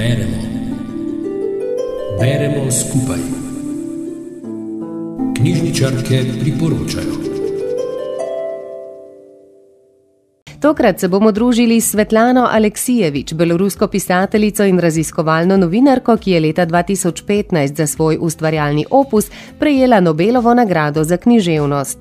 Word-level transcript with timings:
Beremo. 0.00 0.36
Beremo 2.20 2.70
skupaj. 2.70 3.18
Knjižničarke 5.36 6.24
priporočajo. 6.40 7.14
Tokrat 10.60 11.00
se 11.00 11.08
bomo 11.08 11.32
družili 11.32 11.80
s 11.80 11.90
Svetlano 11.90 12.48
Aleksijevič, 12.50 13.34
belorusko 13.34 13.86
pisateljico 13.86 14.64
in 14.64 14.78
raziskovalno 14.78 15.56
novinarko, 15.56 16.16
ki 16.16 16.30
je 16.30 16.40
leta 16.40 16.66
2015 16.66 17.76
za 17.76 17.86
svoj 17.86 18.18
ustvarjalni 18.20 18.86
opus 18.90 19.28
prejela 19.58 20.00
Nobelovo 20.00 20.54
nagrado 20.54 21.04
za 21.04 21.16
književnost. 21.16 21.98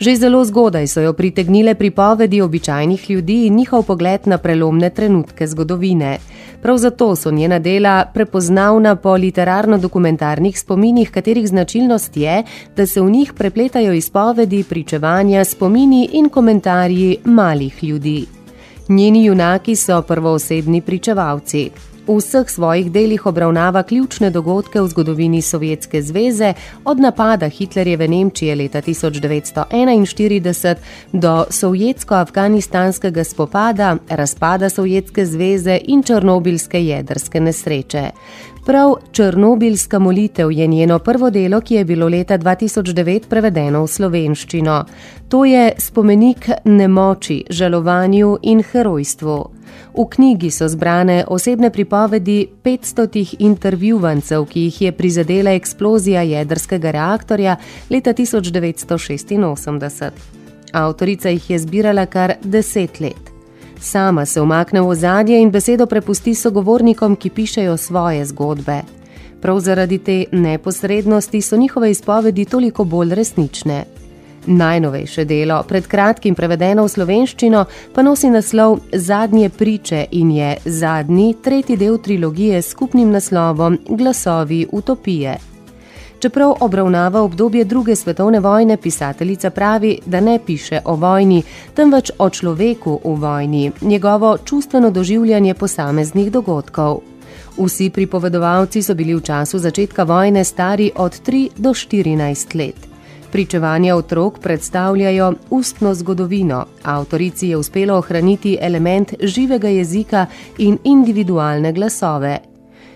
Že 0.00 0.16
zelo 0.16 0.44
zgodaj 0.44 0.86
so 0.86 1.00
jo 1.00 1.12
pritegnile 1.12 1.74
pripovedi 1.74 2.40
običajnih 2.40 3.10
ljudi 3.10 3.46
in 3.46 3.56
njihov 3.56 3.82
pogled 3.82 4.20
na 4.24 4.38
prelomne 4.38 4.90
trenutke 4.90 5.46
zgodovine. 5.46 6.18
Prav 6.62 6.76
zato 6.76 7.16
so 7.16 7.30
njena 7.30 7.58
dela 7.58 8.04
prepoznavna 8.14 8.96
po 8.96 9.10
literarno-dokumentarnih 9.16 10.60
spominih, 10.60 11.10
katerih 11.10 11.48
značilnost 11.48 12.16
je, 12.16 12.42
da 12.76 12.86
se 12.86 13.00
v 13.00 13.10
njih 13.10 13.32
prepletajo 13.32 13.92
izpovedi, 13.92 14.64
pričevanja, 14.64 15.44
spomini 15.44 16.08
in 16.12 16.28
komentarji 16.28 17.16
malih 17.24 17.84
ljudi. 17.84 18.26
Njeni 18.88 19.24
junaki 19.24 19.76
so 19.76 20.02
prvoosebni 20.02 20.80
pričevalci. 20.80 21.70
V 22.10 22.18
vseh 22.18 22.50
svojih 22.50 22.90
delih 22.90 23.26
obravnava 23.26 23.82
ključne 23.86 24.30
dogodke 24.34 24.80
v 24.80 24.88
zgodovini 24.90 25.42
Sovjetske 25.42 26.02
zveze, 26.02 26.54
od 26.84 26.98
napada 26.98 27.48
Hitlerjeve 27.48 28.08
Nemčije 28.08 28.56
leta 28.56 28.82
1941 28.82 30.74
do 31.12 31.44
sovjetsko-afganistanskega 31.50 33.24
spopada, 33.24 33.96
razpada 34.08 34.70
Sovjetske 34.70 35.26
zveze 35.26 35.78
in 35.84 36.02
črnobilske 36.02 36.84
jedrske 36.86 37.40
nesreče. 37.40 38.10
Prav 38.66 38.94
Črnobilska 39.12 39.98
molitev 39.98 40.52
je 40.52 40.66
njeno 40.66 40.98
prvo 40.98 41.30
delo, 41.30 41.60
ki 41.60 41.74
je 41.74 41.84
bilo 41.84 42.08
leta 42.08 42.38
2009 42.38 43.28
prevedeno 43.28 43.82
v 43.82 43.86
slovenščino. 43.86 44.84
To 45.28 45.44
je 45.44 45.72
spomenik 45.78 46.48
nemoči, 46.64 47.44
žalovanju 47.50 48.38
in 48.42 48.62
herojstvu. 48.62 49.38
V 49.94 50.06
knjigi 50.10 50.50
so 50.50 50.68
zbrane 50.68 51.24
osebne 51.28 51.70
pripovedi 51.70 52.46
500 52.64 53.34
intervjuvancev, 53.38 54.44
ki 54.44 54.60
jih 54.60 54.82
je 54.82 54.92
prizadela 54.92 55.50
eksplozija 55.50 56.22
jedrskega 56.22 56.90
reaktorja 56.90 57.56
leta 57.90 58.12
1986. 58.12 60.10
Avtorica 60.72 61.28
jih 61.28 61.50
je 61.50 61.58
zbirala 61.58 62.06
kar 62.06 62.34
deset 62.44 63.00
let. 63.00 63.29
Sama 63.80 64.26
se 64.26 64.40
umakne 64.40 64.80
v 64.80 64.88
ozadje 64.88 65.40
in 65.40 65.50
besedo 65.50 65.86
prepusti 65.86 66.34
sogovornikom, 66.34 67.16
ki 67.16 67.30
pišejo 67.30 67.76
svoje 67.76 68.24
zgodbe. 68.24 68.82
Prav 69.40 69.60
zaradi 69.60 69.98
te 69.98 70.24
neposrednosti 70.32 71.40
so 71.40 71.56
njihove 71.56 71.90
izpovedi 71.90 72.44
toliko 72.44 72.84
bolj 72.84 73.14
resnične. 73.14 73.84
Najnovejše 74.46 75.24
delo, 75.24 75.62
pred 75.68 75.86
kratkim 75.86 76.34
prevedeno 76.34 76.84
v 76.84 76.88
slovenščino, 76.88 77.64
pa 77.94 78.02
nosi 78.02 78.30
naslov 78.30 78.78
Zadnje 78.92 79.48
priče 79.48 80.06
in 80.10 80.30
je 80.30 80.56
zadnji, 80.64 81.34
tretji 81.44 81.76
del 81.76 81.98
trilogije 81.98 82.62
s 82.62 82.70
skupnim 82.70 83.10
naslovom 83.10 83.78
Glasovi 83.88 84.66
utopije. 84.72 85.38
Čeprav 86.20 86.54
obravnava 86.60 87.22
obdobje 87.22 87.64
druge 87.64 87.96
svetovne 87.96 88.40
vojne, 88.40 88.76
pisateljica 88.76 89.50
pravi, 89.50 89.98
da 90.06 90.20
ne 90.20 90.38
piše 90.46 90.80
o 90.84 90.94
vojni, 90.94 91.42
temveč 91.74 92.10
o 92.18 92.30
človeku 92.30 93.00
v 93.04 93.14
vojni, 93.14 93.72
njegovo 93.80 94.38
čustveno 94.44 94.90
doživljanje 94.90 95.54
posameznih 95.54 96.30
dogodkov. 96.32 97.00
Vsi 97.56 97.90
pripovedovalci 97.90 98.82
so 98.82 98.94
bili 98.94 99.14
v 99.14 99.20
času 99.20 99.58
začetka 99.58 100.04
vojne 100.04 100.44
stari 100.44 100.90
od 100.96 101.20
3 101.26 101.48
do 101.56 101.70
14 101.70 102.54
let. 102.54 102.76
Pričevanja 103.32 103.96
otrok 103.96 104.38
predstavljajo 104.38 105.32
ustno 105.50 105.94
zgodovino. 105.94 106.66
Avtorici 106.82 107.48
je 107.48 107.56
uspelo 107.56 107.96
ohraniti 107.96 108.58
element 108.60 109.14
živega 109.22 109.68
jezika 109.68 110.26
in 110.58 110.78
individualne 110.84 111.72
glasove. 111.72 112.49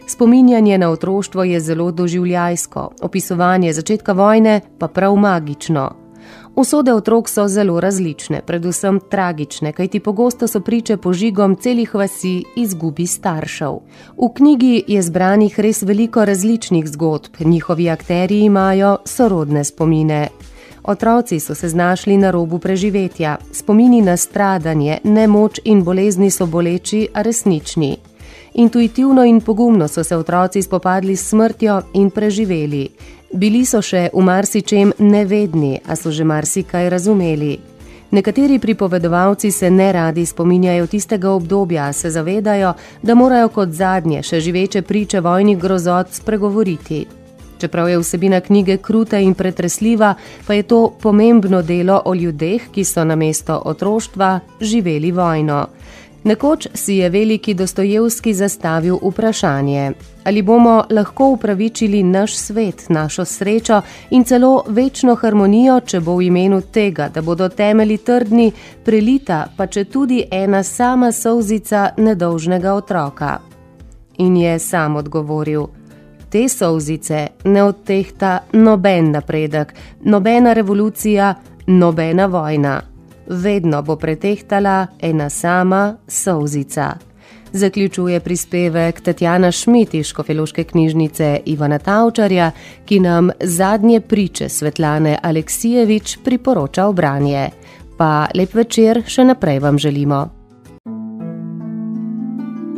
Spominjanje 0.07 0.79
na 0.79 0.91
otroštvo 0.91 1.45
je 1.45 1.61
zelo 1.61 1.91
doživljajsko, 1.91 2.91
opisovanje 3.03 3.73
začetka 3.73 4.13
vojne 4.13 4.61
pa 4.79 4.89
prav 4.89 5.17
magično. 5.17 5.91
Usode 6.57 6.93
otrok 6.93 7.29
so 7.29 7.49
zelo 7.49 7.81
različne, 7.81 8.43
predvsem 8.47 9.01
tragične, 9.11 9.73
kajti 9.73 10.01
pogosto 10.01 10.47
so 10.47 10.61
priče 10.61 10.97
požigom 10.97 11.57
celih 11.57 11.95
vasi 11.95 12.45
izgubi 12.57 13.07
staršev. 13.07 13.79
V 14.17 14.29
knjigi 14.37 14.85
je 14.89 15.03
zbranih 15.03 15.61
res 15.61 15.83
veliko 15.83 16.25
različnih 16.25 16.89
zgodb, 16.89 17.41
njihovi 17.41 17.91
akteri 17.91 18.41
imajo 18.45 18.99
sorodne 19.05 19.65
spomine. 19.65 20.29
Otroci 20.85 21.41
so 21.41 21.55
se 21.55 21.69
znašli 21.69 22.17
na 22.17 22.31
robu 22.31 22.59
preživetja, 22.59 23.37
spomini 23.53 24.03
na 24.03 24.17
stradanje, 24.17 24.99
nemoč 25.05 25.61
in 25.65 25.85
bolezni 25.85 26.31
so 26.31 26.47
boleči, 26.47 27.09
a 27.15 27.23
resnični. 27.23 27.97
Intuitivno 28.55 29.25
in 29.25 29.41
pogumno 29.41 29.89
so 29.89 30.05
se 30.05 30.17
otroci 30.17 30.63
spopadli 30.63 31.17
s 31.17 31.29
smrtjo 31.29 31.83
in 31.95 32.11
preživeli. 32.11 32.89
Bili 33.33 33.65
so 33.67 33.83
še 33.83 34.11
v 34.15 34.23
marsičem 34.23 34.93
nevedni, 34.99 35.81
a 35.87 35.97
so 35.97 36.11
že 36.11 36.25
marsikaj 36.25 36.91
razumeli. 36.91 37.59
Nekateri 38.15 38.59
pripovedovalci 38.59 39.51
se 39.51 39.71
ne 39.71 39.93
radi 39.93 40.27
spominjajo 40.27 40.87
tistega 40.87 41.31
obdobja, 41.31 41.93
se 41.93 42.11
zavedajo, 42.11 42.75
da 43.03 43.15
morajo 43.15 43.49
kot 43.49 43.75
zadnje 43.75 44.23
še 44.23 44.41
živeče 44.41 44.83
priče 44.83 45.21
vojnih 45.21 45.59
grozot 45.59 46.15
spregovoriti. 46.15 47.07
Čeprav 47.59 47.89
je 47.89 47.99
vsebina 47.99 48.41
knjige 48.41 48.77
kruta 48.77 49.19
in 49.19 49.35
pretresljiva, 49.35 50.15
pa 50.47 50.55
je 50.55 50.63
to 50.63 50.93
pomembno 51.03 51.63
delo 51.63 52.03
o 52.05 52.15
ljudeh, 52.15 52.71
ki 52.71 52.85
so 52.85 53.05
namesto 53.05 53.63
otroštva 53.65 54.41
živeli 54.61 55.13
vojno. 55.13 55.67
Nekoč 56.25 56.69
si 56.75 56.95
je 56.95 57.09
veliki 57.11 57.55
Dostojevski 57.55 58.35
zastavil 58.35 58.99
vprašanje, 59.03 59.93
ali 60.25 60.43
bomo 60.43 60.85
lahko 60.91 61.29
upravičili 61.29 62.03
naš 62.03 62.37
svet, 62.37 62.85
našo 62.89 63.25
srečo 63.25 63.81
in 64.11 64.25
celo 64.25 64.65
večno 64.69 65.15
harmonijo, 65.15 65.81
če 65.81 66.01
bo 66.01 66.17
v 66.17 66.23
imenu 66.23 66.61
tega, 66.61 67.09
da 67.09 67.23
bodo 67.23 67.49
temeli 67.49 67.99
trdni, 67.99 68.53
prelita 68.85 69.49
pa 69.57 69.67
če 69.67 69.85
tudi 69.85 70.25
ena 70.31 70.63
sama 70.63 71.13
solzica 71.13 71.91
nedolžnega 71.97 72.73
otroka. 72.75 73.39
In 74.19 74.37
je 74.37 74.59
sam 74.59 74.97
odgovoril: 74.97 75.67
Te 76.31 76.49
solzice 76.49 77.27
ne 77.45 77.63
odtehta 77.63 78.39
noben 78.53 79.13
napredek, 79.13 79.75
nobena 80.01 80.53
revolucija, 80.53 81.35
nobena 81.67 82.27
vojna 82.27 82.94
vedno 83.27 83.83
bo 83.83 83.97
pretehtala 83.97 84.87
ena 85.01 85.31
sama 85.31 85.97
solzica. 86.09 86.95
Zaključuje 87.53 88.21
prispevek 88.21 89.01
Tatjana 89.01 89.53
Šmit 89.53 89.95
iz 89.95 90.07
Škofeloške 90.07 90.65
knjižnice 90.65 91.41
Ivana 91.45 91.79
Tavčarja, 91.79 92.51
ki 92.85 93.01
nam 93.01 93.31
zadnje 93.41 94.01
priče 94.01 94.49
Svetlane 94.49 95.19
Aleksijevič 95.23 96.19
priporoča 96.25 96.87
obranje. 96.87 97.51
Pa 97.99 98.27
lep 98.35 98.55
večer 98.55 99.03
še 99.07 99.25
naprej 99.25 99.59
vam 99.59 99.79
želimo. 99.79 100.29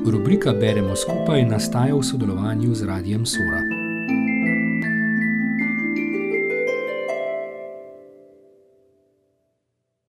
Rubrika 0.07 0.53
Beremo 0.53 0.97
skupaj 0.97 1.45
nastaja 1.45 1.95
v 1.95 2.03
sodelovanju 2.03 2.75
z 2.75 2.83
Radijem 2.85 3.27
Sora. 3.27 3.86